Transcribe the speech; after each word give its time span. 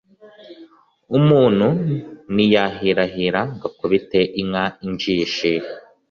Umuntu 1.19 1.67
ntiyahirahira 2.33 3.41
ngo 3.53 3.65
akubite 3.69 4.19
inka 4.41 4.65
injishi, 4.85 5.51